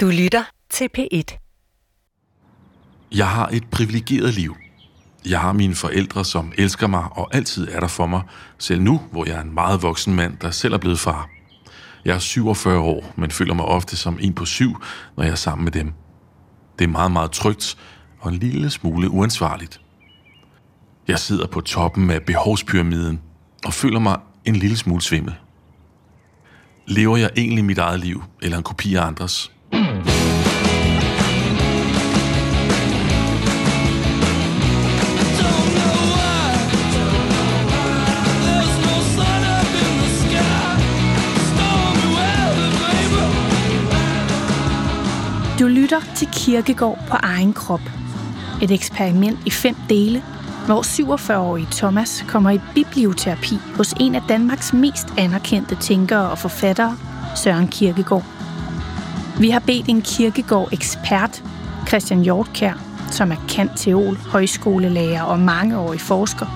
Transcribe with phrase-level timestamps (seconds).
[0.00, 1.38] Du lytter til P1.
[3.12, 4.56] Jeg har et privilegeret liv.
[5.26, 8.22] Jeg har mine forældre, som elsker mig og altid er der for mig,
[8.58, 11.28] selv nu, hvor jeg er en meget voksen mand, der selv er blevet far.
[12.04, 14.76] Jeg er 47 år, men føler mig ofte som en på syv,
[15.16, 15.92] når jeg er sammen med dem.
[16.78, 17.76] Det er meget, meget trygt
[18.20, 19.80] og en lille smule uansvarligt.
[21.08, 23.20] Jeg sidder på toppen af behovspyramiden
[23.64, 25.34] og føler mig en lille smule svimmel.
[26.86, 29.52] Lever jeg egentlig mit eget liv, eller en kopi af andres?
[45.88, 47.80] Lytter til Kirkegård på egen krop.
[48.62, 50.22] Et eksperiment i fem dele,
[50.66, 56.96] hvor 47-årige Thomas kommer i biblioterapi hos en af Danmarks mest anerkendte tænkere og forfattere,
[57.36, 58.24] Søren Kirkegård.
[59.40, 61.44] Vi har bedt en kirkegård-ekspert,
[61.86, 62.72] Christian Hjortkær,
[63.10, 66.46] som er kant teol, højskolelærer og mangeårig forsker,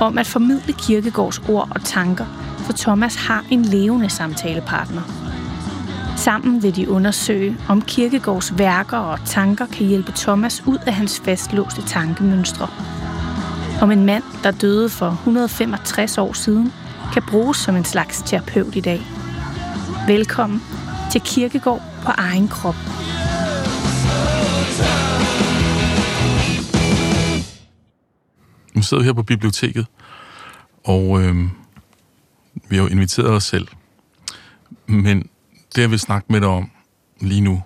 [0.00, 2.26] om at formidle Kirkegårds ord og tanker,
[2.58, 5.02] for Thomas har en levende samtalepartner–
[6.24, 11.20] Sammen vil de undersøge, om Kirkegårds værker og tanker kan hjælpe Thomas ud af hans
[11.24, 12.68] fastlåste tankemønstre.
[13.80, 16.72] Om en mand, der døde for 165 år siden,
[17.12, 19.00] kan bruges som en slags terapeut i dag.
[20.06, 20.62] Velkommen
[21.12, 22.74] til Kirkegård på egen krop.
[28.74, 29.86] Nu sidder vi her på biblioteket,
[30.84, 31.36] og øh,
[32.68, 33.68] vi har jo inviteret os selv.
[34.86, 35.28] Men
[35.74, 36.70] det, jeg vil snakke med dig om
[37.20, 37.62] lige nu,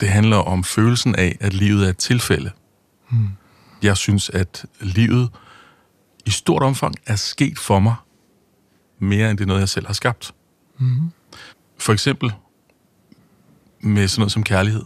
[0.00, 2.50] det handler om følelsen af, at livet er et tilfælde.
[3.08, 3.28] Hmm.
[3.82, 5.30] Jeg synes, at livet
[6.26, 7.94] i stort omfang er sket for mig,
[8.98, 10.34] mere end det er noget, jeg selv har skabt.
[10.78, 11.12] Hmm.
[11.78, 12.32] For eksempel
[13.80, 14.84] med sådan noget som kærlighed.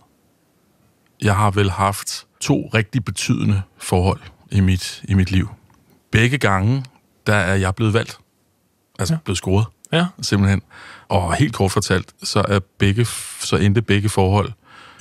[1.23, 5.49] Jeg har vel haft to rigtig betydende forhold i mit, i mit liv.
[6.11, 6.85] Begge gange,
[7.27, 8.19] der er jeg blevet valgt.
[8.99, 9.19] Altså ja.
[9.25, 9.67] blevet scoret.
[9.93, 10.07] Ja.
[10.23, 10.63] Simpelthen.
[11.09, 13.07] Og helt kort fortalt, så, er begge,
[13.41, 14.53] så endte begge forhold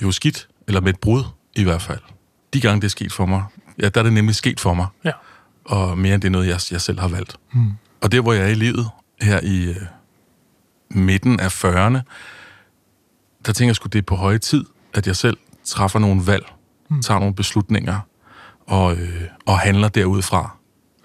[0.02, 1.98] jo skidt, eller med et brud i hvert fald.
[2.54, 3.44] De gange det er sket for mig,
[3.82, 4.86] ja, der er det nemlig sket for mig.
[5.04, 5.10] Ja.
[5.64, 7.36] Og mere end det er noget, jeg, jeg selv har valgt.
[7.52, 7.72] Hmm.
[8.00, 8.88] Og der, hvor jeg er i livet,
[9.22, 9.76] her i øh,
[10.90, 12.00] midten af 40'erne,
[13.46, 14.64] der tænker jeg sgu, det er på høje tid,
[14.94, 16.44] at jeg selv træffer nogle valg,
[16.88, 17.02] hmm.
[17.02, 18.00] tager nogle beslutninger,
[18.66, 20.56] og, øh, og handler derudfra.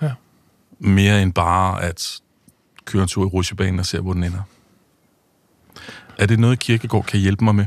[0.01, 0.11] Ja.
[0.79, 2.19] Mere end bare at
[2.87, 4.41] kører en tur i rusjebanen og ser, hvor den ender.
[6.17, 7.65] Er det noget, Kirkegaard kan hjælpe mig med?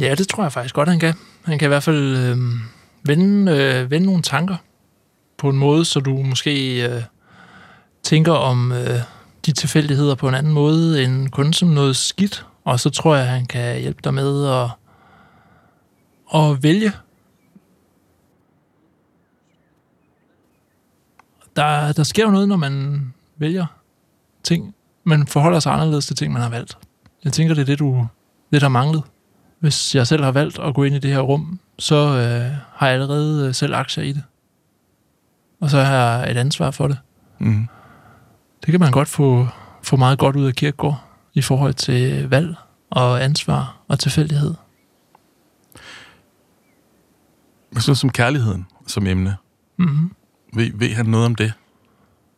[0.00, 1.14] Ja, det tror jeg faktisk godt, han kan.
[1.44, 2.36] Han kan i hvert fald øh,
[3.04, 4.56] vende, øh, vende nogle tanker
[5.38, 7.02] på en måde, så du måske øh,
[8.02, 9.00] tænker om øh,
[9.46, 12.46] de tilfældigheder på en anden måde end kun som noget skidt.
[12.64, 14.70] Og så tror jeg, han kan hjælpe dig med at,
[16.34, 16.92] at vælge.
[21.56, 23.04] Der, der sker jo noget, når man
[23.36, 23.66] vælger
[24.42, 24.74] ting.
[25.04, 26.78] Man forholder sig anderledes til ting, man har valgt.
[27.24, 28.06] Jeg tænker, det er det, du
[28.52, 29.02] det, der manglet.
[29.60, 32.86] Hvis jeg selv har valgt at gå ind i det her rum, så øh, har
[32.86, 34.22] jeg allerede øh, selv aktier i det.
[35.60, 36.98] Og så har jeg et ansvar for det.
[37.38, 37.68] Mm.
[38.66, 39.48] Det kan man godt få,
[39.82, 42.54] få meget godt ud af kirkegård i forhold til valg
[42.90, 44.54] og ansvar og tilfældighed.
[47.72, 49.36] Men sådan som kærligheden som emne.
[49.76, 50.12] Mm-hmm.
[50.54, 51.44] Ved, ved han noget om det?
[51.44, 51.52] Jeg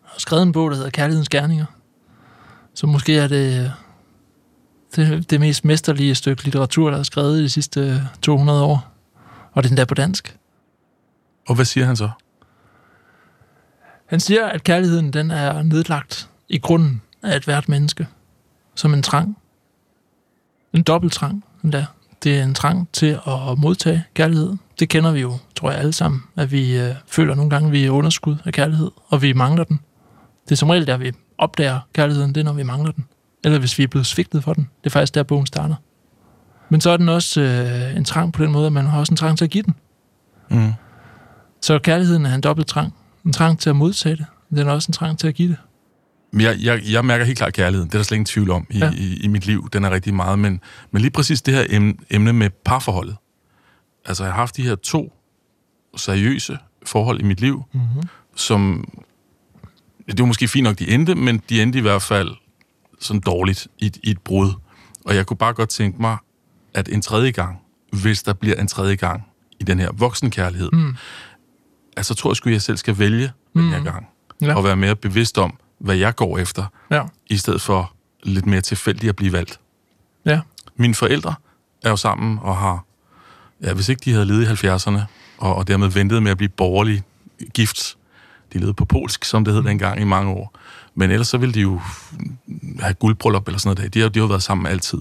[0.03, 1.67] har skrevet en bog, der hedder Kærlighedens Gerninger.
[2.75, 3.73] Så måske er det
[4.97, 8.93] det, det mest mesterlige stykke litteratur, der er skrevet i de sidste 200 år.
[9.53, 10.37] Og det er endda på dansk.
[11.49, 12.11] Og hvad siger han så?
[14.07, 18.07] Han siger, at kærligheden den er nedlagt i grunden af et hvert menneske.
[18.75, 19.37] Som en trang.
[20.73, 21.87] En dobbelt trang, endda.
[22.23, 24.57] Det er en trang til at modtage kærlighed.
[24.79, 27.73] Det kender vi jo, tror jeg alle sammen, at vi øh, føler nogle gange, at
[27.73, 29.81] vi er underskud af kærlighed, og vi mangler den.
[30.45, 33.07] Det er som regel der, vi opdager kærligheden, det er, når vi mangler den.
[33.45, 34.69] Eller hvis vi er blevet svigtet for den.
[34.85, 35.75] Det er faktisk der, bogen starter.
[36.69, 39.13] Men så er den også øh, en trang på den måde, at man har også
[39.13, 39.75] en trang til at give den.
[40.51, 40.73] Mm.
[41.61, 42.95] Så kærligheden er en dobbelt trang.
[43.27, 44.27] En trang til at modtage det.
[44.51, 45.57] Den er også en trang til at give det.
[46.33, 47.89] Men jeg, jeg, jeg mærker helt klart kærligheden.
[47.89, 48.93] Det er der slet ingen tvivl om i, ja.
[48.97, 49.69] i, i mit liv.
[49.73, 50.39] Den er rigtig meget.
[50.39, 50.61] Men,
[50.91, 53.17] men lige præcis det her emne, emne med parforholdet.
[54.05, 55.13] Altså, jeg har haft de her to
[55.97, 58.03] seriøse forhold i mit liv, mm-hmm.
[58.37, 58.89] som...
[60.07, 62.31] Det var måske fint nok, de endte, men de endte i hvert fald
[63.01, 64.53] sådan dårligt i, i et brud.
[65.05, 66.17] Og jeg kunne bare godt tænke mig,
[66.75, 67.59] at en tredje gang,
[67.93, 69.27] hvis der bliver en tredje gang
[69.61, 70.97] i den her voksenkærlighed, mm.
[71.97, 73.63] altså tror jeg sgu, at jeg selv skal vælge mm.
[73.63, 73.85] den her mm.
[73.85, 74.07] gang.
[74.41, 74.55] Ja.
[74.55, 77.03] Og være mere bevidst om, hvad jeg går efter, ja.
[77.27, 79.61] i stedet for lidt mere tilfældigt at blive valgt.
[80.25, 80.41] Ja.
[80.77, 81.35] Mine forældre
[81.83, 82.85] er jo sammen og har
[83.63, 85.01] ja, hvis ikke de havde levet i 70'erne,
[85.39, 87.03] og, og dermed ventet med at blive borgerlig
[87.55, 87.97] gift,
[88.53, 90.59] de levede på polsk, som det hed dengang i mange år,
[90.95, 91.81] men ellers så ville de jo
[92.81, 93.95] have guldbryllup eller sådan noget.
[93.95, 94.99] De har, de har jo været sammen altid.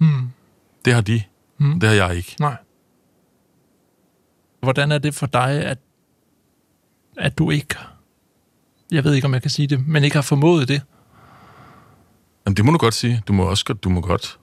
[0.00, 0.30] Mm.
[0.84, 1.22] Det har de.
[1.58, 1.80] Mm.
[1.80, 2.36] Det har jeg ikke.
[2.40, 2.56] Nej.
[4.62, 5.78] Hvordan er det for dig, at,
[7.16, 7.74] at du ikke,
[8.90, 10.82] jeg ved ikke, om jeg kan sige det, men ikke har formået det?
[12.46, 13.22] Jamen, det må du godt sige.
[13.28, 14.38] Du må også du må godt,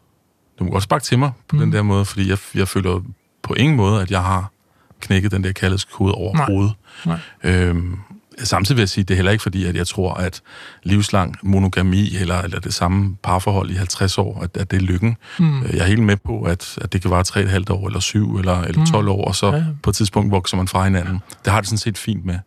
[0.60, 1.62] du må godt sparke til mig på mm.
[1.62, 3.02] den der måde, fordi jeg, jeg føler
[3.42, 4.52] på ingen måde, at jeg har
[5.00, 6.74] knækket den der kærlighedskode overhovedet.
[7.06, 7.20] Nej.
[7.44, 8.00] Øhm,
[8.44, 10.42] samtidig vil jeg sige, det er heller ikke fordi, at jeg tror, at
[10.84, 15.18] livslang monogami eller, eller det samme parforhold i 50 år, at, at det er lykken.
[15.40, 15.62] Mm.
[15.64, 17.24] Jeg er helt med på, at, at det kan vare
[17.68, 20.58] 3,5 år, eller 7, eller, eller 12 år, og så Ja, på et tidspunkt vokser
[20.58, 21.20] man fra hinanden.
[21.46, 22.40] Det har det sådan set fint med.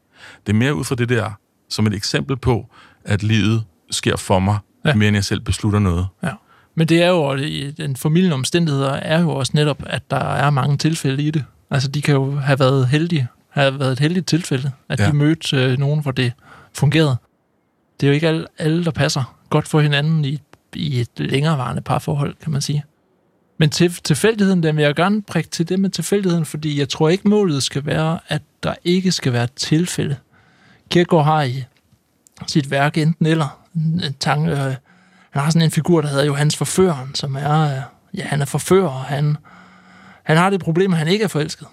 [0.46, 1.30] Det er mere ud fra det der,
[1.70, 2.66] som et eksempel på,
[3.04, 4.94] at livet sker for mig, Ja.
[4.94, 6.06] mere end jeg selv beslutter noget.
[6.22, 6.30] Ja.
[6.76, 7.36] Men det er jo,
[7.76, 11.44] den formidlende omstændigheder er jo også netop, at der er mange tilfælde i det.
[11.70, 15.06] Altså, de kan jo have været heldige, have været et heldigt tilfælde, at ja.
[15.06, 16.32] De mødte øh, nogen, hvor det
[16.72, 17.16] fungerede.
[18.00, 20.40] Det er jo ikke alle, alle der passer godt for hinanden i,
[20.74, 22.84] i et længerevarende parforhold, kan man sige.
[23.58, 27.08] Men til, tilfældigheden, den vil jeg gerne prikke til det med tilfældigheden, fordi jeg tror
[27.08, 30.16] ikke, målet skal være, at der ikke skal være tilfælde.
[30.90, 31.64] Kierkegaard har i
[32.46, 34.58] sit værk enten eller en tanke, øh,
[35.30, 37.82] han har sådan en figur, der hedder Johannes Forføreren, som er, øh,
[38.14, 39.36] ja, han er forfører, og han,
[40.22, 41.68] han har det problem, at han ikke er forelsket.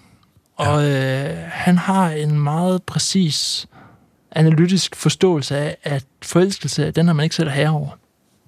[0.56, 3.66] Og øh, han har en meget præcis
[4.30, 7.98] analytisk forståelse af, at forelskelse, den har man ikke selv herre over.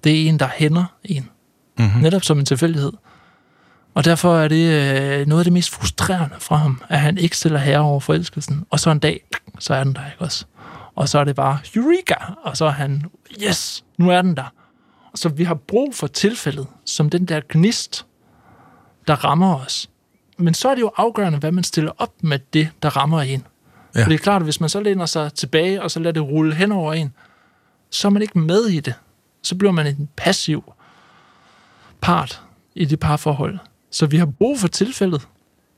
[0.03, 1.29] Det er en, der hænder en.
[1.77, 2.01] Mm-hmm.
[2.01, 2.91] Netop som en tilfældighed.
[3.93, 7.37] Og derfor er det øh, noget af det mest frustrerende fra ham, at han ikke
[7.37, 8.65] stiller herre over forelskelsen.
[8.69, 9.21] Og så en dag,
[9.59, 10.45] så er den der, ikke også?
[10.95, 12.15] Og så er det bare, Eureka!
[12.43, 13.05] Og så er han,
[13.43, 14.53] yes, nu er den der.
[15.15, 18.05] Så vi har brug for tilfældet, som den der gnist,
[19.07, 19.89] der rammer os.
[20.37, 23.45] Men så er det jo afgørende, hvad man stiller op med det, der rammer en.
[23.95, 24.03] Ja.
[24.03, 26.23] For det er klart, at hvis man så læner sig tilbage, og så lader det
[26.23, 27.13] rulle hen over en,
[27.89, 28.93] så er man ikke med i det.
[29.41, 30.73] Så bliver man en passiv
[32.01, 32.41] part
[32.75, 33.59] i det parforhold.
[33.91, 35.27] Så vi har brug for tilfældet,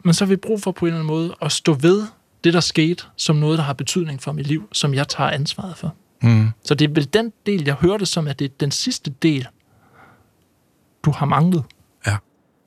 [0.03, 2.07] men så har vi brug for på en eller anden måde at stå ved
[2.43, 5.77] det, der skete, som noget, der har betydning for mit liv, som jeg tager ansvaret
[5.77, 5.93] for.
[6.21, 6.49] Mm.
[6.63, 9.47] Så det er vel den del, jeg hørte som, at det er den sidste del,
[11.05, 11.63] du har manglet.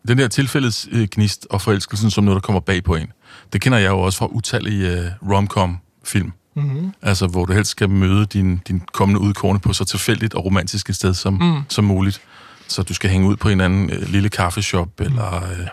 [0.08, 3.12] Den der tilfældets øh, gnist og forelskelsen som noget, der kommer bag på en,
[3.52, 6.32] det kender jeg jo også fra utallige øh, rom-com-film.
[6.56, 6.92] Mm-hmm.
[7.02, 10.88] Altså, hvor du helst skal møde din, din kommende udkårne på så tilfældigt og romantisk
[10.90, 11.62] et sted som, Mm.
[11.68, 12.20] som muligt.
[12.68, 15.04] Så du skal hænge ud på en anden øh, lille kaffeshop, mm.
[15.06, 15.66] eller øh,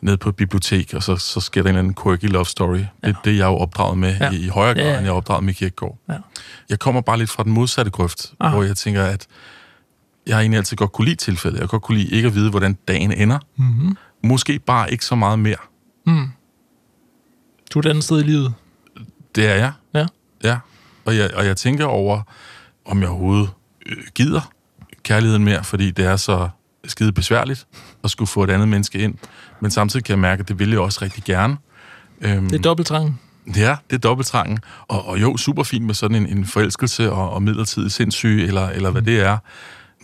[0.00, 2.78] ned på et bibliotek, og så, så sker der en eller anden quirky love story.
[3.02, 3.08] Ja.
[3.08, 4.30] Det, det er jeg jo opdraget med Ja.
[4.30, 4.90] i, i højere grad, ja.
[4.90, 4.96] ja.
[4.96, 5.98] end jeg er opdraget med Kierkegaard.
[6.08, 6.14] Ja.
[6.68, 8.54] Jeg kommer bare lidt fra den modsatte grøft, Aha.
[8.54, 9.26] hvor jeg tænker, at
[10.26, 11.58] jeg har egentlig altid godt kunne lide tilfældet.
[11.58, 13.38] Jeg kan godt kunne lide ikke at vide, hvordan dagen ender.
[13.56, 13.96] Mm-hmm.
[14.24, 15.56] Måske bare ikke så meget mere.
[16.06, 16.28] Mm.
[17.70, 18.54] Du er et andet sted i livet.
[19.34, 19.72] Det er jeg.
[19.94, 20.06] Ja.
[20.44, 20.58] Ja.
[21.04, 22.22] Og jeg, og jeg tænker over,
[22.84, 23.50] om jeg overhovedet
[23.86, 24.40] øh, gider
[25.02, 26.48] kærligheden mere, fordi det er så
[26.84, 27.66] skide besværligt
[28.04, 29.14] at skulle få et andet menneske ind.
[29.60, 31.56] Men samtidig kan jeg mærke, at det vil jeg også rigtig gerne.
[32.20, 33.20] Øhm, Det er dobbelttrangen.
[33.56, 34.58] Ja, det er dobbelttrangen.
[34.88, 38.68] Og, og jo, super fint med sådan en, en forelskelse og, og midlertidig sindssyge, eller,
[38.68, 39.38] eller hvad det er.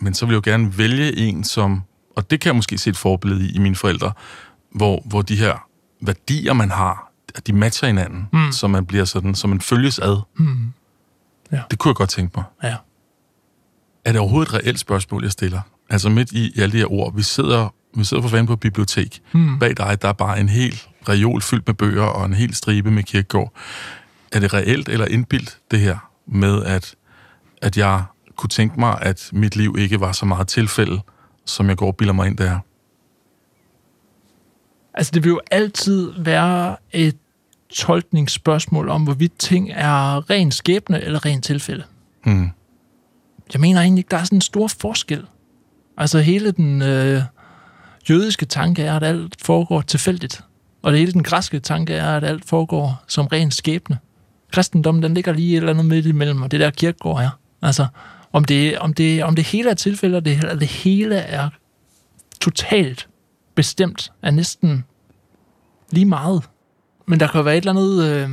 [0.01, 1.81] Men så vil jeg jo gerne vælge en, som...
[2.15, 4.11] Og det kan jeg måske se et forbillede i, i mine forældre,
[4.75, 5.67] hvor, hvor de her
[6.01, 8.51] værdier, man har, at de matcher hinanden, Mm.
[8.51, 10.21] så man bliver sådan, så man følges ad.
[10.37, 10.73] Mm.
[11.51, 11.61] Ja.
[11.71, 12.43] Det kunne jeg godt tænke mig.
[12.63, 12.75] Ja.
[14.05, 15.61] Er det overhovedet et reelt spørgsmål, jeg stiller?
[15.89, 18.53] Altså midt i, i alle de her ord, vi sidder, vi sidder for fanden på
[18.53, 19.21] et bibliotek.
[19.33, 19.59] Mm.
[19.59, 22.91] Bag dig, der er bare en hel reol fyldt med bøger og en hel stribe
[22.91, 23.53] med kirkegård.
[24.31, 25.97] Er det reelt eller indbildt, det her,
[26.27, 26.95] med at,
[27.61, 28.03] at jeg
[28.41, 31.01] kunne tænke mig, at mit liv ikke var så meget tilfælde,
[31.45, 32.59] som jeg går og bilder mig ind, det er?
[34.93, 37.17] Altså, det vil jo altid være et
[37.69, 41.83] tolkningsspørgsmål om, hvorvidt ting er ren skæbne eller ren tilfælde.
[42.23, 42.49] Hmm.
[43.53, 45.25] Jeg mener egentlig ikke, der er sådan en stor forskel.
[45.97, 47.21] Altså, hele den øh,
[48.09, 50.43] jødiske tanke er, at alt foregår tilfældigt.
[50.81, 53.97] Og det hele den græske tanke er, at alt foregår som ren skæbne.
[54.51, 57.29] Kristendommen, den ligger lige et eller andet midt imellem, og det der kirkegård er.
[57.61, 57.87] Altså,
[58.31, 61.49] om det, om det, om det hele er tilfælde, og det, eller det hele er
[62.41, 63.07] totalt
[63.55, 64.85] bestemt, er næsten
[65.91, 66.43] lige meget.
[67.07, 68.29] Men der kan være et eller andet øh,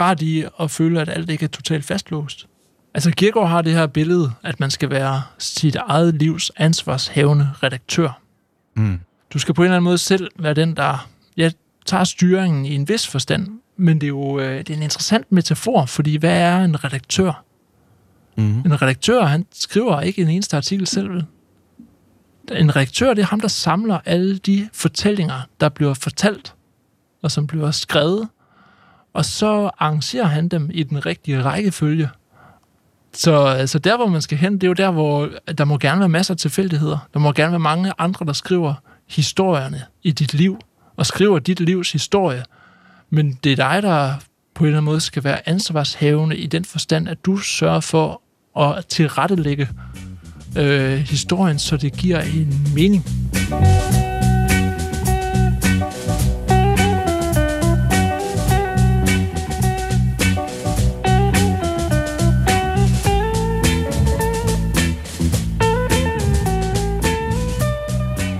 [0.00, 2.46] rart i at føle, at alt ikke er totalt fastlåst.
[2.94, 8.20] Altså Kierkegaard har det her billede, at man skal være sit eget livs ansvarshavende redaktør.
[8.74, 9.00] Hmm.
[9.32, 11.50] Du skal på en eller anden måde selv være den, der ja,
[11.86, 13.48] tager styringen i en vis forstand.
[13.76, 17.44] Men det er jo øh, det er en interessant metafor, fordi hvad er en redaktør?
[18.38, 18.58] Mm.
[18.58, 21.10] En redaktør, han skriver ikke en eneste artikel selv.
[21.10, 21.26] vel?
[22.52, 26.54] En redaktør, det er ham, der samler alle de fortællinger, der bliver fortalt,
[27.22, 28.28] og som bliver skrevet,
[29.12, 32.08] og så arrangerer han dem i den rigtige rækkefølge.
[33.12, 36.00] Så altså der, hvor man skal hen, det er jo der, hvor der må gerne
[36.00, 37.08] være masser af tilfældigheder.
[37.14, 38.74] Der må gerne være mange andre, der skriver
[39.08, 40.58] historierne i dit liv,
[40.96, 42.44] og skriver dit livs historie.
[43.10, 44.14] Men det er dig, der
[44.54, 48.22] på en eller anden måde skal være ansvarshavende i den forstand, at du sørger for
[48.58, 49.68] at tilrettelægge
[50.58, 53.04] øh, historien, så det giver en mening.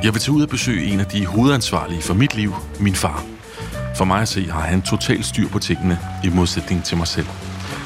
[0.05, 3.25] Jeg vil tage ud og besøge en af de hovedansvarlige for mit liv, min far.
[3.97, 7.27] For mig at se har han totalt styr på tingene i modsætning til mig selv.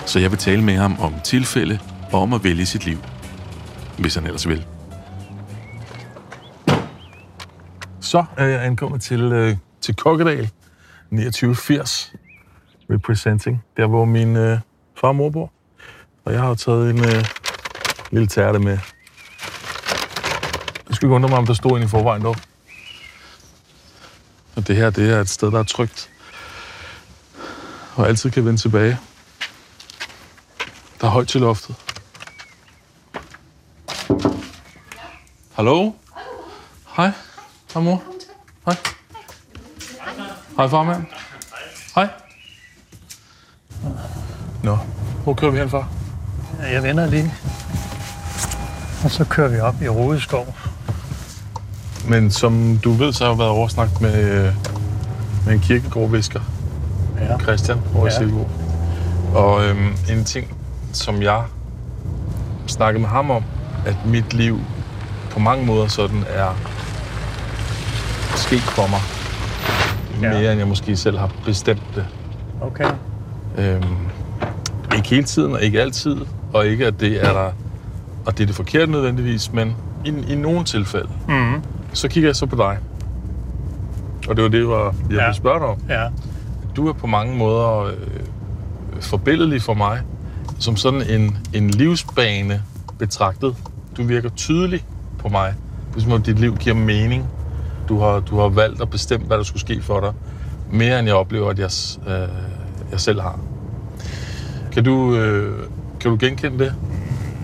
[0.06, 1.78] Så jeg vil tale med ham om tilfælde
[2.12, 2.98] og om at vælge sit liv.
[3.98, 4.66] Hvis han ellers vil.
[8.00, 10.50] Så er jeg ankommet til, øh, til Kokkedal,
[11.10, 12.12] 2980
[12.90, 14.58] Representing, der hvor min øh,
[15.00, 15.52] far og mor bor.
[16.24, 17.24] Og jeg har taget en øh,
[18.10, 18.78] lille tærte med.
[20.88, 22.36] Jeg skulle ikke undre mig, om der stod en i forvejen dog.
[24.56, 26.10] Og det her, det er et sted, der er trygt.
[27.94, 28.98] Og altid kan vende tilbage.
[31.00, 31.91] Der er højt til loftet.
[35.62, 35.92] Hallo?
[36.96, 37.10] Hej.
[37.74, 38.02] Hej, mor.
[38.66, 38.76] Hej.
[40.56, 41.04] Hej, farmand.
[41.94, 42.08] Hej.
[44.62, 44.78] Nå,
[45.24, 45.88] hvor kører vi hen, far?
[46.72, 47.34] Jeg vender lige.
[49.04, 50.54] Og så kører vi op i Rodeskov.
[52.08, 54.52] Men som du ved, så har jeg været oversnakket med,
[55.46, 56.40] med en kirkegårdvisker,
[57.20, 57.38] Ja.
[57.38, 58.12] Christian, over ja.
[58.12, 58.14] i.
[58.18, 58.50] Silkeborg.
[59.34, 60.56] Og øhm, en ting,
[60.92, 61.44] som jeg
[62.66, 63.44] snakkede med ham om,
[63.86, 64.60] at mit liv
[65.32, 66.48] på mange måder sådan er
[68.36, 69.00] sket for mig.
[70.22, 70.38] Ja.
[70.40, 72.06] Mere end jeg måske selv har bestemt det.
[72.60, 72.90] Okay.
[73.58, 73.84] Øhm,
[74.96, 76.16] ikke hele tiden, og ikke altid,
[76.52, 77.50] og ikke at det er der,
[78.26, 81.62] og det er det forkerte nødvendigvis, men i, i nogle tilfælde, Mm.
[81.92, 82.78] så kigger jeg så på dig.
[84.28, 85.16] Og det var det, jeg var- jeg Ja.
[85.24, 85.76] ville spørge dig om.
[85.88, 86.08] Ja.
[86.76, 87.92] Du er på mange måder øh,
[89.00, 90.00] forbilledelig for mig,
[90.58, 92.62] som sådan en, en livsbane
[92.98, 93.56] betragtet.
[93.96, 94.84] Du virker tydelig
[95.22, 95.54] på mig,
[95.92, 97.26] hvis om dit liv giver mening.
[97.88, 100.12] Du har, du har valgt og bestemt, hvad der skulle ske for dig,
[100.70, 101.70] mere end jeg oplever, at jeg,
[102.06, 102.28] øh,
[102.90, 103.40] jeg selv har.
[104.72, 105.66] Kan du, øh,
[106.00, 106.74] kan du genkende det?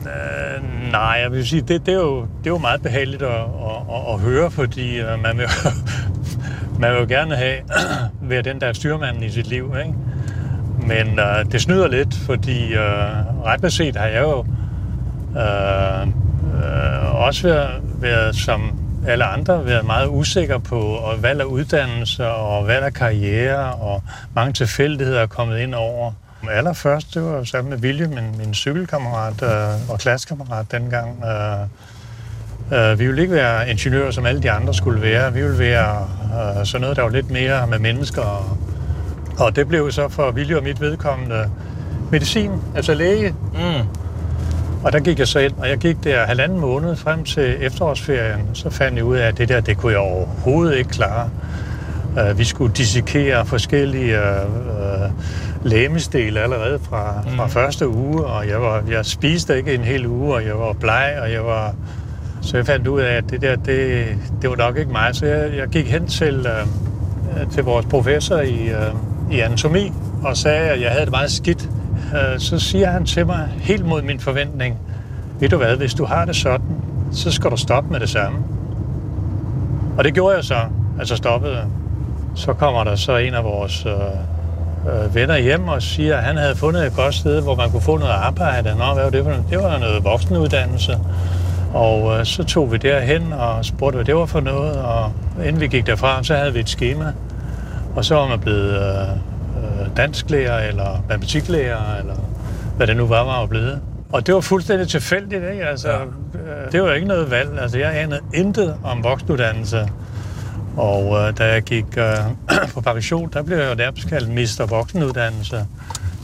[0.05, 3.31] Øh, nej, jeg vil sige, det, det, er, jo, det er jo meget behageligt at,
[3.31, 3.41] at,
[3.95, 5.47] at, at høre, fordi uh, man, vil,
[6.81, 7.57] man vil jo gerne have
[8.31, 9.75] være den, der er styrmanden i sit liv.
[9.81, 9.95] Ikke?
[10.87, 16.09] Men uh, det snyder lidt, fordi uh, ret beset har jeg jo uh,
[16.55, 18.73] uh, også været, været som
[19.07, 24.03] alle andre været meget usikker på og valg af uddannelse og valg af karriere og
[24.35, 26.13] mange tilfældigheder er kommet ind over.
[26.51, 31.25] Allerførst, det var sammen med Vilje, min, min cykelkammerat øh, og klassekammerat dengang.
[32.73, 35.33] Øh, øh, vi ville ikke være ingeniører, som alle de andre skulle være.
[35.33, 36.09] Vi ville være
[36.59, 38.23] øh, sådan noget, der var lidt mere med mennesker.
[38.23, 38.59] Og,
[39.39, 41.51] og det blev så for Vilje og mit vedkommende
[42.11, 43.35] medicin, altså læge.
[43.53, 43.87] Mm.
[44.85, 48.41] Og der gik jeg så ind, og jeg gik der halvanden måned frem til efterårsferien.
[48.55, 51.31] Så fandt jeg ud af, at det der, det kunne jeg overhovedet ikke klare.
[52.31, 55.11] Uh, vi skulle dissekere forskellige uh,
[55.65, 60.35] lægemesdele allerede fra, fra første uge, og jeg, var, jeg spiste ikke en hel uge,
[60.35, 61.75] og jeg var bleg, og jeg var...
[62.43, 64.07] Så jeg fandt ud af, at det der, det,
[64.43, 65.11] det var nok ikke mig.
[65.13, 69.93] Så jeg, jeg gik hen til, uh, til vores professor i, uh, i anatomi,
[70.25, 71.69] og sagde, at jeg havde det meget skidt.
[72.15, 74.79] Øh, så siger han til mig, helt mod min forventning,
[75.41, 76.77] ved du hvad, hvis du har det sådan,
[77.13, 78.39] så skal du stoppe med det samme.
[79.99, 80.59] Og det gjorde jeg så,
[80.99, 81.65] altså stoppede.
[82.35, 86.37] Så kommer der så en af vores øh, øh, venner hjem og siger, at han
[86.37, 88.75] havde fundet et godt sted, hvor man kunne få noget arbejde.
[88.79, 89.45] Nå, hvad var det for noget?
[89.51, 90.99] Det var noget voksenuddannelse.
[91.75, 94.77] Og øh, så tog vi derhen og spurgte, hvad det var for noget.
[94.77, 95.13] Og
[95.45, 97.13] inden vi gik derfra, så havde vi et schema.
[97.97, 99.09] Og så var man blevet øh,
[99.97, 102.15] dansklærer eller matematiklærer, eller
[102.77, 103.81] hvad det nu var, var blevet.
[104.13, 105.65] Og det var fuldstændig tilfældigt, ikke?
[105.65, 105.99] Altså, ja.
[106.65, 107.59] øh, det var ikke noget valg.
[107.61, 109.89] Altså, jeg anede intet om voksenuddannelse.
[110.77, 112.17] Og øh, da jeg gik øh,
[112.75, 114.67] på pension, der blev jeg jo nærmest kaldt Mr.
[114.67, 115.67] Voksenuddannelse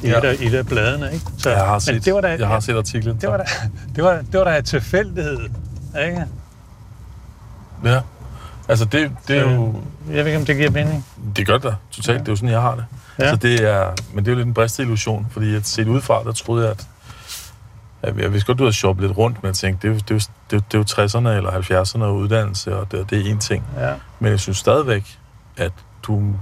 [0.03, 0.19] i, Ja.
[0.19, 1.11] et, i et af bladene.
[1.13, 1.25] Ikke?
[1.39, 3.17] Så, Jeg har men set, det var da, jeg har set artiklen.
[3.21, 3.45] det var da,
[3.97, 5.39] det var, det var da et tilfældighed.
[6.07, 6.25] Ikke?
[7.85, 8.01] Ja.
[8.69, 9.75] Altså, det, det er jo...
[10.09, 11.07] Jeg ved ikke, om det giver mening.
[11.37, 12.15] Det gør det da, totalt.
[12.15, 12.21] Ja.
[12.21, 12.85] Det er jo sådan, jeg har det.
[13.19, 13.31] Ja.
[13.31, 16.25] Så det er, men det er jo lidt en bristet illusion, fordi at set udefra,
[16.25, 16.77] der troede jeg,
[18.03, 20.01] at, Jeg vidste godt, du havde shoppet lidt rundt, men jeg tænkte, det er, jo,
[20.09, 23.31] det, er jo, det, er jo 60'erne eller 70'erne og uddannelse, og det, det er
[23.31, 23.65] en ting.
[23.77, 23.95] Ja.
[24.19, 25.19] Men jeg synes stadigvæk,
[25.57, 26.35] at du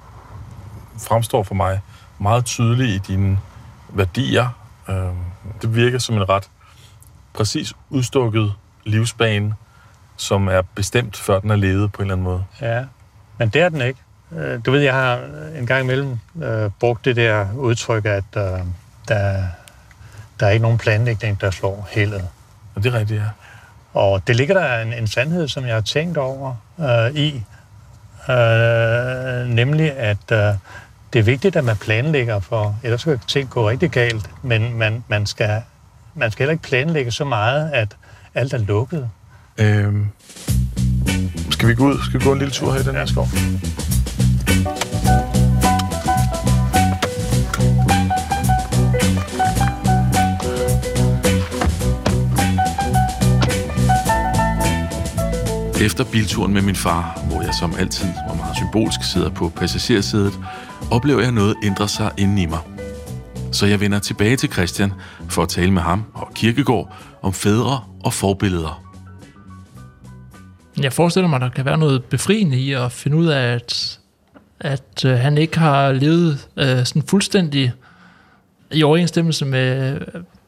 [0.99, 1.81] fremstår for mig
[2.19, 3.39] meget tydelig i dine
[3.89, 4.49] værdier.
[4.89, 4.97] Øh,
[5.63, 6.51] det virker som en ret
[7.33, 8.53] præcis udstukket
[8.85, 9.55] livsbane,
[10.17, 12.45] som er bestemt, før den er levet på en eller anden måde.
[12.61, 12.85] Ja,
[13.39, 14.01] men det er den ikke.
[14.37, 15.21] Øh, du ved, jeg har
[15.59, 18.43] en gang imellem øh, brugt det der udtryk, at øh,
[19.09, 19.43] der,
[20.41, 22.29] der er ikke nogen planlægning, der slår heldet.
[22.75, 23.29] Og det er rigtigt, ja.
[23.95, 27.43] Og det ligger der en, en sandhed, som jeg har tænkt over øh, i,
[28.31, 30.55] øh, nemlig at øh,
[31.13, 35.05] det er vigtigt, at man planlægger, for ellers kan ting gå rigtig galt, men man,
[35.09, 35.63] man, skal,
[36.15, 37.97] man skal heller ikke planlægge så meget, at
[38.35, 39.11] alt er lukket.
[39.59, 40.09] Øhm,
[41.63, 41.99] skal vi gå ud?
[42.05, 43.25] Skal vi gå en lille tur her i den her skov?
[55.87, 60.41] Efter bilturen med min far, hvor jeg som altid og meget symbolsk sidder på passagersædet,
[60.91, 62.61] oplever jeg noget ændre sig inden i mig.
[63.53, 64.93] Så jeg vender tilbage til Christian
[65.29, 68.92] for at tale med ham og Kirkegård om fædre og forbilleder.
[70.81, 73.99] Jeg forestiller mig, at der kan være noget befriende i at finde ud af, at,
[74.61, 77.73] at øh, han ikke har levet øh, sådan fuldstændig
[78.71, 79.99] i overensstemmelse med,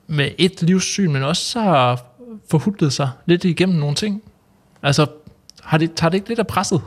[0.07, 2.05] med et livssyn, men også har
[2.51, 4.23] forhudlet sig lidt igennem nogle ting.
[4.83, 5.07] Altså,
[5.63, 6.81] har det, tager det ikke lidt af presset?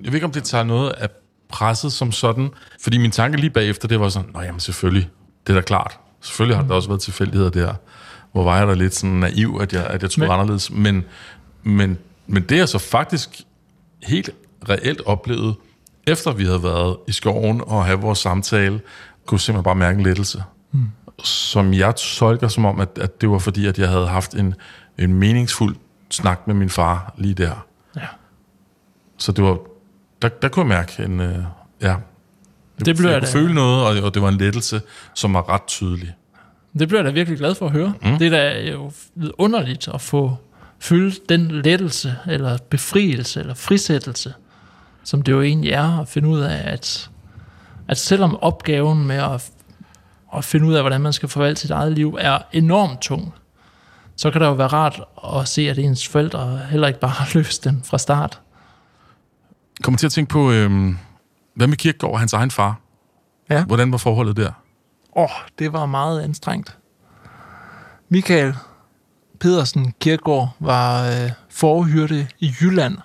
[0.00, 1.08] Jeg ved ikke, om det tager noget af
[1.48, 2.48] presset som sådan,
[2.82, 5.08] fordi min tanke lige bagefter, det var sådan, nej, jamen selvfølgelig,
[5.46, 5.98] det er da klart.
[6.20, 7.74] Selvfølgelig har der også været tilfældigheder der,
[8.32, 10.70] hvor var jeg da lidt sådan naiv, at jeg, at jeg troede Men- anderledes.
[10.70, 11.04] Men,
[11.66, 13.40] men, men det er så faktisk
[14.02, 14.30] helt
[14.68, 15.54] reelt oplevet,
[16.06, 18.80] efter vi havde været i skoven og have vores samtale,
[19.26, 20.42] kunne simpelthen bare mærke en lettelse.
[20.72, 20.86] Mm.
[21.24, 24.54] Som jeg tolker som om, at, at det var fordi, at jeg havde haft en,
[24.98, 25.76] en meningsfuld
[26.10, 27.66] snak med min far lige der.
[27.96, 28.00] Ja.
[29.18, 29.58] Så det var,
[30.22, 31.38] der, der kunne jeg mærke en, øh,
[31.82, 31.96] ja,
[32.84, 34.80] Det blev jeg jeg kunne da- føle noget, og, og det var en lettelse,
[35.14, 36.14] som var ret tydelig.
[36.78, 37.94] Det bliver jeg da virkelig glad for at høre.
[38.02, 38.18] Mm.
[38.18, 38.92] Det er da jo
[39.38, 40.36] underligt at få
[40.78, 44.34] føle den lettelse, eller befrielse, eller frisættelse,
[45.04, 47.10] som det jo egentlig er at finde ud af, at,
[47.88, 49.50] at selvom opgaven med at,
[50.36, 53.34] at finde ud af, hvordan man skal forvalte sit eget liv, er enormt tung,
[54.16, 55.00] så kan det jo være rart
[55.40, 58.40] at se, at ens forældre heller ikke bare har løst den fra start.
[59.78, 60.94] Jeg kommer til at tænke på, øh,
[61.54, 62.80] hvad med Kirkegaard og hans egen far?
[63.50, 63.64] Ja.
[63.64, 64.52] Hvordan var forholdet der?
[65.16, 66.78] Åh, oh, det var meget anstrengt.
[68.08, 68.54] Michael
[69.40, 72.96] Pedersen Kirkegaard var øh, forhyrte i Jylland.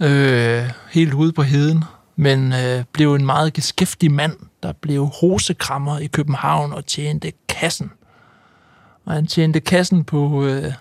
[0.00, 1.84] Øh, helt ude på heden.
[2.16, 7.90] Men øh, blev en meget geskæftig mand, der blev hosekrammer i København og tjente kassen.
[9.04, 10.72] Og han tjente kassen på, øh,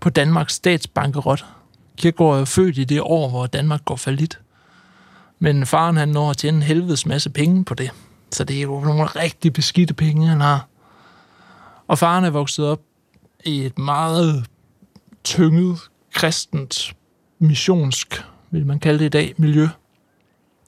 [0.00, 1.44] på Danmarks statsbankerot.
[1.96, 4.40] Kirkegaard er født i det år, hvor Danmark går falit.
[5.38, 7.90] Men faren han når at tjene en helvedes masse penge på det.
[8.32, 10.66] Så det er jo nogle rigtig beskidte penge, han har.
[11.88, 12.80] Og faren er vokset op
[13.44, 14.46] i et meget
[15.24, 15.78] tynget,
[16.12, 16.96] kristent,
[17.38, 19.68] missionsk, vil man kalde det i dag, miljø.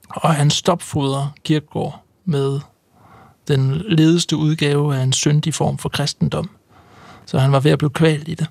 [0.09, 2.59] Og han stopfoder Kirkegaard med
[3.47, 6.49] den ledeste udgave af en syndig form for kristendom.
[7.25, 8.47] Så han var ved at blive kvalt i det.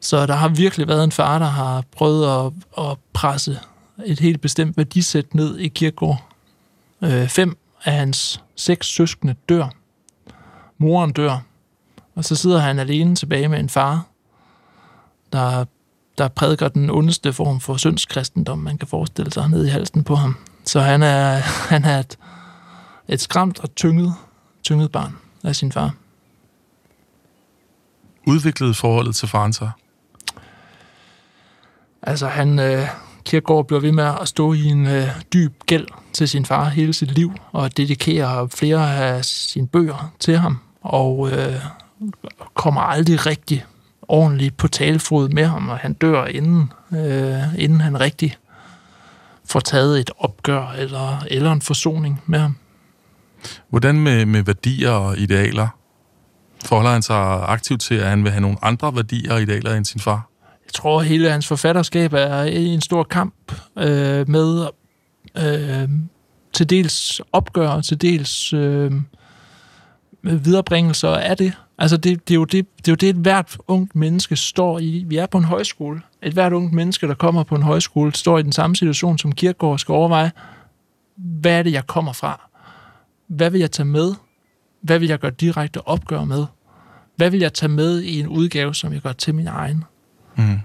[0.00, 3.58] Så der har virkelig været en far, der har prøvet at, at presse
[4.06, 6.28] et helt bestemt værdisæt ned i Kirkegaard.
[7.02, 9.68] Øh, fem af hans seks søskende dør.
[10.78, 11.38] Moren dør.
[12.14, 14.06] Og så sidder han alene tilbage med en far,
[15.32, 15.64] der,
[16.18, 20.14] der prædiker den ondeste form for syndskristendom, man kan forestille sig ned i halsen på
[20.14, 20.36] ham.
[20.64, 21.34] Så han er,
[21.74, 22.18] han er et,
[23.08, 24.14] et skræmt og tynget,
[24.62, 25.94] tynget barn af sin far.
[28.26, 29.70] Udviklede forholdet til faren sig?
[32.02, 32.88] Altså han, øh,
[33.24, 36.92] Kierkegaard bliver ved med at stå i en øh, dyb gæld til sin far hele
[36.92, 41.54] sit liv, og dedikerer flere af sine bøger til ham, og øh,
[42.54, 43.64] kommer aldrig rigtig
[44.08, 48.36] ordentligt på talefod med ham, og han dør inden, øh, inden han rigtig
[49.44, 52.56] får taget et opgør eller, eller en forsoning med ham.
[53.70, 55.68] Hvordan med, med værdier og idealer?
[56.64, 59.84] Forholder han sig aktivt til, at han vil have nogle andre værdier og idealer end
[59.84, 60.28] sin far?
[60.66, 64.66] Jeg tror, at hele hans forfatterskab er en stor kamp øh, med
[65.38, 65.88] øh,
[66.52, 68.92] til dels opgør, til dels øh,
[70.22, 71.52] viderebringelser af det.
[71.78, 74.78] Altså, det, det, er jo det, det er jo det, et hvert ungt menneske står
[74.78, 75.04] i.
[75.06, 76.02] Vi er på en højskole.
[76.22, 79.32] Et hvert ungt menneske, der kommer på en højskole, står i den samme situation, som
[79.32, 80.32] Kirkegaard skal overveje.
[81.16, 82.50] Hvad er det, jeg kommer fra?
[83.26, 84.14] Hvad vil jeg tage med?
[84.80, 86.46] Hvad vil jeg gøre direkte opgør med?
[87.16, 89.84] Hvad vil jeg tage med i en udgave, som jeg gør til min egen?
[90.36, 90.58] Mm.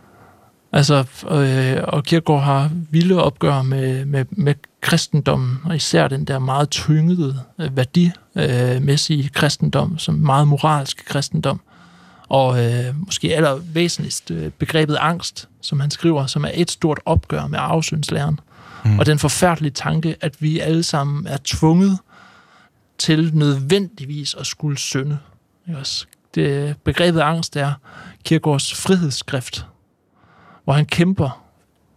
[0.71, 6.39] Altså, øh, og Kierkegaard har vilde opgør med, med, med kristendommen, og især den der
[6.39, 11.61] meget tyngede, øh, værdimæssige øh, kristendom, som meget moralsk kristendom,
[12.29, 17.47] og øh, måske allervæsentligst øh, begrebet angst, som han skriver, som er et stort opgør
[17.47, 18.39] med afsyndslæren.
[18.85, 18.99] Mm.
[18.99, 21.97] Og den forfærdelige tanke, at vi alle sammen er tvunget
[22.97, 25.17] til nødvendigvis at skulle synde.
[26.35, 27.73] Det, begrebet angst er
[28.23, 29.65] Kierkegaards frihedsskrift,
[30.67, 31.43] hvor han kæmper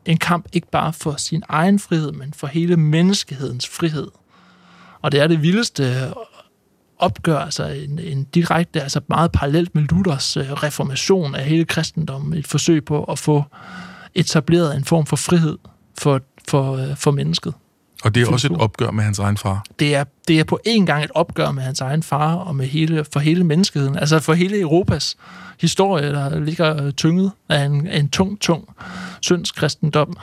[0.04, 4.09] en kamp ikke bare for sin egen frihed, men for hele menneskehedens frihed.
[5.02, 6.12] Og det er det vildeste
[6.98, 12.38] opgør, altså en, en direkte, altså meget parallelt med Luthers øh, reformation af hele kristendommen,
[12.38, 13.44] et forsøg på at få
[14.14, 15.59] etableret en form for frihed
[15.98, 17.54] for, for, øh, for mennesket.
[18.05, 19.65] Og det er også et opgør med hans egen far.
[19.79, 22.67] Det er, det er på en gang et opgør med hans egen far og med
[22.67, 25.17] hele, for hele menneskeheden, altså for hele Europas
[25.61, 28.69] historie, der ligger tynget af en, en tung, tung
[29.21, 30.17] syndskristendom,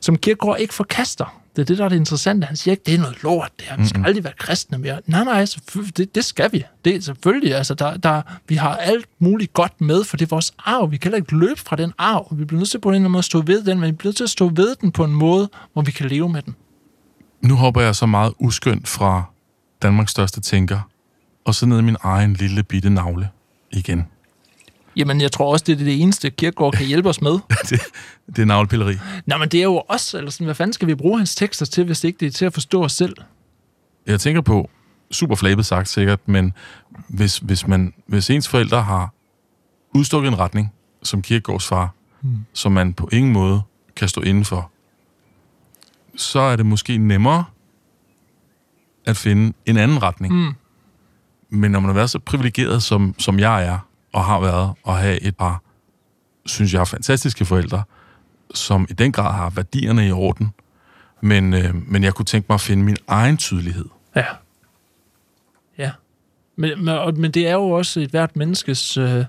[0.00, 1.38] som Kierkegaard ikke forkaster.
[1.56, 2.46] Det er det, der er det interessante.
[2.46, 3.76] Han siger ikke, det er noget lort, det her.
[3.76, 5.00] Vi skal aldrig være kristne mere.
[5.06, 5.46] Nej, nej,
[5.96, 6.64] det, det skal vi.
[6.84, 10.28] Det er selvfølgelig, altså, der, der, vi har alt muligt godt med, for det er
[10.28, 10.90] vores arv.
[10.90, 12.28] Vi kan heller ikke løbe fra den arv.
[12.30, 13.92] Vi bliver nødt til på en eller anden måde at stå ved den, men vi
[13.92, 16.42] bliver nødt til at stå ved den på en måde, hvor vi kan leve med
[16.42, 16.54] den.
[17.42, 19.22] Nu hopper jeg så meget uskyndt fra
[19.82, 20.80] Danmarks største tænker,
[21.44, 23.28] og så ned i min egen lille bitte navle
[23.70, 24.06] igen.
[24.96, 27.32] Jamen, jeg tror også, det er det eneste, Kierkegaard kan hjælpe os med.
[27.70, 27.80] det,
[28.26, 28.94] det er navlepilleri.
[29.26, 31.66] Nå, men det er jo også, eller sådan, hvad fanden skal vi bruge hans tekster
[31.66, 33.16] til, hvis ikke det er til at forstå os selv?
[34.06, 34.70] Jeg tænker på,
[35.10, 36.52] super flabet sagt sikkert, men
[37.08, 39.14] hvis, hvis, man, hvis ens forældre har
[39.94, 42.38] udstukket en retning, som Kierkegaards far, hmm.
[42.52, 43.62] som man på ingen måde
[43.96, 44.71] kan stå indenfor,
[46.16, 47.44] så er det måske nemmere
[49.06, 50.34] at finde en anden retning.
[50.34, 50.54] Mm.
[51.50, 53.78] Men når man har været så privilegeret, som, som jeg er,
[54.12, 55.62] og har været, og have et par,
[56.46, 57.82] synes jeg, fantastiske forældre,
[58.54, 60.50] som i den grad har værdierne i orden,
[61.20, 63.84] men, øh, men jeg kunne tænke mig at finde min egen tydelighed.
[64.16, 64.20] Ja.
[64.20, 64.26] Ja.
[66.56, 69.24] Men, men, men det er jo også et hvert menneskes øh,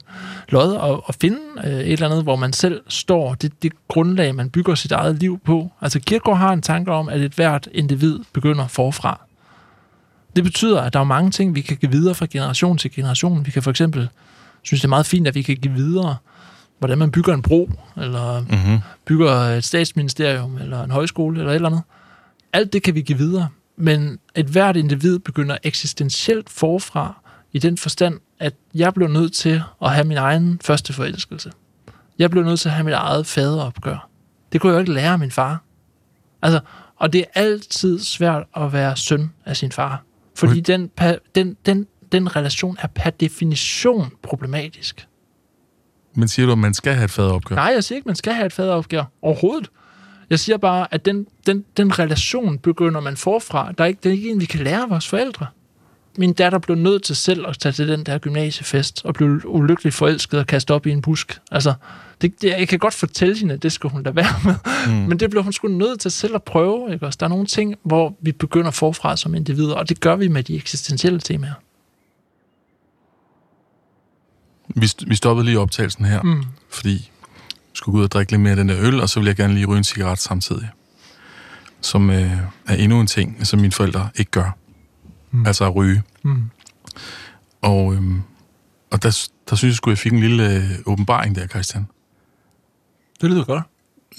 [0.50, 4.36] lod at, at finde øh, et eller andet, hvor man selv står, det, det grundlag,
[4.36, 5.72] man bygger sit eget liv på.
[5.82, 9.22] Altså Kierkegaard har en tanke om, at et hvert individ begynder forfra.
[10.36, 13.46] Det betyder, at der er mange ting, vi kan give videre fra generation til generation.
[13.46, 14.10] Vi kan for eksempel
[14.64, 16.16] synes, det er meget fint, at vi kan give videre,
[16.80, 18.80] hvordan man bygger en bro, eller mm-hmm.
[19.06, 21.82] bygger et statsministerium, eller en højskole, eller et eller andet.
[22.54, 23.48] Alt det kan vi give videre.
[23.78, 29.62] Men et hvert individ begynder eksistentielt forfra i den forstand, at jeg blev nødt til
[29.82, 31.52] at have min egen første forelskelse.
[32.20, 34.10] Jeg blev nødt til at have mit eget faderopgør.
[34.52, 35.64] Det kunne jeg jo ikke lære af min far.
[36.42, 36.60] Altså,
[36.96, 40.04] og det er altid svært at være søn af sin far.
[40.36, 40.92] Fordi den,
[41.36, 45.08] den, den, den relation er per definition problematisk.
[46.16, 47.56] Men siger du, at man skal have et faderopgør?
[47.56, 49.04] Nej, jeg siger ikke, at man skal have et faderopgør.
[49.22, 49.70] Overhovedet.
[50.30, 53.72] Jeg siger bare, at den, den, den relation begynder man forfra.
[53.72, 55.48] Der er ikke, det er ikke en, vi kan lære vores forældre.
[56.18, 59.96] Min datter blev nødt til selv at tage til den der gymnasiefest og blev ulykkeligt
[59.96, 61.40] forelsket og kastet op i en busk.
[61.52, 61.74] Altså,
[62.22, 64.56] det, det, jeg kan godt fortælle hende, at det skulle hun da være med.
[64.88, 64.94] Mm.
[64.94, 66.94] Men det blev hun sgu nødt til selv at prøve.
[66.94, 67.06] Ikke?
[67.06, 70.28] Også, der er nogle ting, hvor vi begynder forfra som individer, og det gør vi
[70.28, 71.54] med de eksistentielle temaer.
[74.76, 76.44] Vi, vi stoppede lige optagelsen her, mm.
[76.70, 77.12] fordi
[77.74, 79.36] skulle gå ud og drikke lidt mere af den der øl, og så vil jeg
[79.36, 80.70] gerne lige ryge en cigaret samtidig.
[81.82, 84.58] Som øh, er endnu en ting, som mine forældre ikke gør.
[85.32, 85.46] Mm.
[85.46, 86.04] Altså at ryge.
[86.24, 86.50] Mm.
[87.62, 88.02] Og, øh,
[88.92, 91.88] og der, der synes jeg, at jeg fik en lille øh, åbenbaring der, Christian.
[93.22, 93.64] Det lyder godt.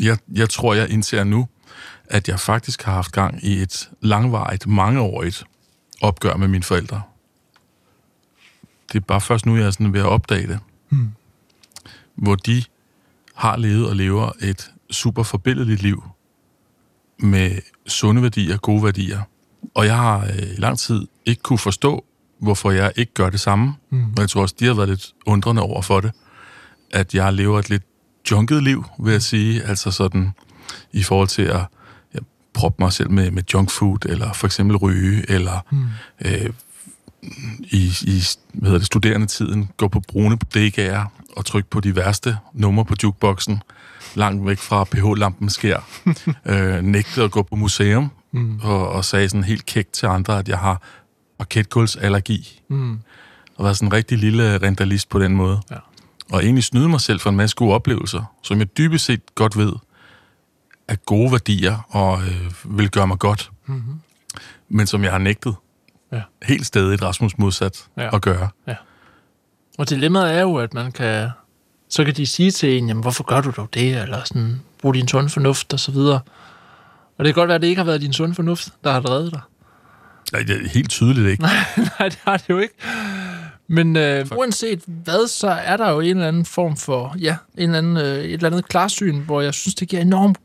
[0.01, 1.49] Jeg, jeg tror, jeg indser nu,
[2.05, 5.45] at jeg faktisk har haft gang i et langvarigt, mangeårigt
[6.01, 7.03] opgør med mine forældre
[8.95, 10.59] det er bare først nu, jeg er sådan ved at opdage det.
[10.91, 11.09] Mm.
[12.15, 12.63] Hvor de
[13.35, 16.05] har levet og lever et super forbilledeligt liv
[17.19, 17.51] med
[17.87, 19.21] sunde værdier, gode værdier.
[19.75, 22.05] Og jeg har øh, i lang tid ikke kunne forstå,
[22.39, 23.75] hvorfor jeg ikke gør det samme.
[23.91, 24.05] Mm.
[24.05, 26.13] Og jeg tror også, de har været lidt undrende over for det.
[26.93, 27.83] At jeg lever et lidt
[28.31, 29.63] junket liv, vil jeg sige.
[29.63, 30.31] Altså sådan
[30.93, 31.67] i forhold til at
[32.15, 32.19] ja,
[32.55, 35.87] proppe mig selv med, med junk food, eller for eksempel ryge, eller mm.
[36.21, 36.51] øh,
[37.61, 41.97] i, i hvad hedder det, studerende tiden gå på brune bodegaer og trykke på de
[41.97, 43.63] værste numre på jukeboxen,
[44.15, 45.81] langt væk fra PH-lampen sker.
[46.47, 48.61] øh, nægtede at gå på museum, mm.
[48.63, 50.83] og, og sagde sådan helt kægt til andre, at jeg har
[51.39, 52.61] parketgulvsallergi.
[52.69, 52.99] Mm.
[53.57, 55.61] Og var sådan en rigtig lille rentalist på den måde.
[55.71, 55.77] Ja.
[56.33, 59.57] Og egentlig snyde mig selv for en masse gode oplevelser, som jeg dybest set godt
[59.59, 59.73] ved,
[60.89, 63.51] er gode værdier og øh, vil gøre mig godt.
[63.67, 64.01] Mm-hmm.
[64.69, 65.55] Men som jeg har nægtet
[66.13, 66.23] Ja.
[66.43, 68.17] helt stadig et Rasmus modsat Ja.
[68.17, 68.49] at gøre.
[69.79, 71.29] Og dilemmaet er jo, at man kan...
[71.89, 74.03] Så kan de sige til en, jamen, hvorfor gør du dog det?
[74.03, 76.21] Eller sådan, brug din sund fornuft, og så videre.
[77.19, 79.11] Og det kan godt være, at det ikke har været din sund fornuft, der har
[79.11, 79.41] reddet dig.
[80.33, 81.43] Nej, det er helt tydeligt ikke.
[81.99, 82.75] Nej, det har det jo ikke.
[83.69, 87.63] Men øh, uanset hvad, så er der jo en eller anden form for, ja, en
[87.63, 90.39] eller anden, øh, et eller andet klarsyn, hvor jeg synes, det giver enormt,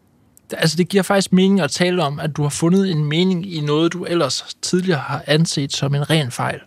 [0.52, 3.62] altså det giver faktisk mening at tale om, at du har fundet en mening i
[3.62, 6.60] noget, du ellers tidligere har anset som en ren fejl.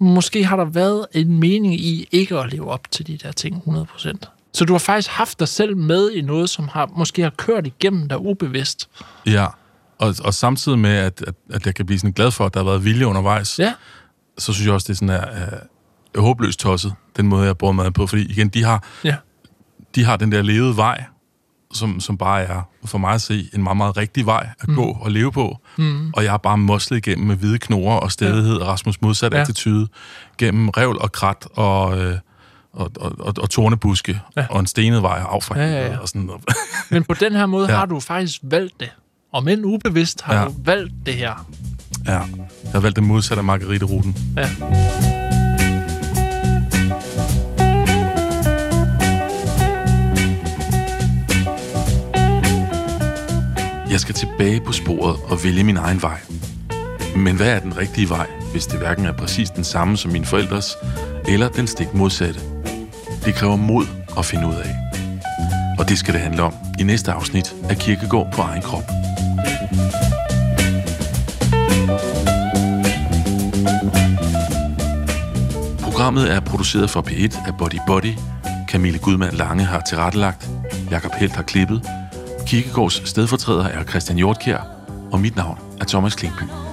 [0.00, 3.62] Måske har der været en mening i ikke at leve op til de der ting
[3.66, 4.12] 100%.
[4.52, 7.66] Så du har faktisk haft dig selv med i noget, som har, måske har kørt
[7.66, 8.88] igennem dig ubevidst.
[9.26, 9.46] Ja,
[9.98, 12.60] og, og samtidig med, at, at, at jeg kan blive sådan glad for, at der
[12.60, 13.74] har været vilje undervejs, Ja,
[14.38, 15.68] så synes jeg også, det er sådan her,
[16.18, 18.06] uh, håbløst tosset, den måde, jeg bruger mad på.
[18.06, 19.16] Fordi igen, de har, ja,
[19.94, 21.04] de har den der levede vej,
[21.72, 24.74] som, som bare er, for mig at se, en meget, meget rigtig vej at mm.
[24.74, 25.58] gå og leve på.
[25.78, 26.10] Mm.
[26.16, 28.64] Og jeg har bare moslet igennem med hvide knorer og stedighed, ja.
[28.64, 29.40] Rasmus modsat Ja.
[29.40, 29.88] attitude,
[30.38, 32.18] gennem revl og krat og, øh,
[32.72, 34.46] og, og, og, og tornebuske, Ja.
[34.50, 35.58] og en stenet vej og affra.
[35.58, 35.98] Ja, ja, ja.
[35.98, 36.42] Og sådan noget.
[36.90, 37.76] Men på den her måde ja.
[37.78, 38.90] Har du faktisk valgt det.
[39.32, 40.44] Og men ubevidst har ja.
[40.44, 41.46] Du valgt det her.
[42.06, 42.12] ja.
[42.12, 44.16] Jeg har valgt det modsatte af Marguerite-ruten.
[44.36, 44.50] Ja.
[54.00, 56.20] Jeg skal tilbage på sporet og vælge min egen vej.
[57.16, 60.24] Men hvad er den rigtige vej, hvis det hverken er præcis den samme som mine
[60.24, 60.76] forældres,
[61.28, 62.40] eller den stik modsatte?
[63.24, 63.86] Det kræver mod
[64.18, 64.74] at finde ud af.
[65.78, 68.84] Og det skal det handle om i næste afsnit af Kirkegård på egen krop.
[75.82, 78.14] Programmet er produceret for P1 af Body Body.
[78.68, 80.48] Camille Gudmand Lange har tilrettelagt.
[80.90, 81.82] Jakob Helt har klippet.
[82.50, 84.60] Kirkegårds stedfortræder er Christian Hjortkjær,
[85.12, 86.42] og mit navn er Thomas Klingby.
[86.42, 86.70] Oh.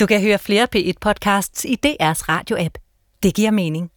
[0.00, 2.78] Du kan høre flere P1-podcasts i DR's radio-app.
[3.22, 3.90] Det giver mening.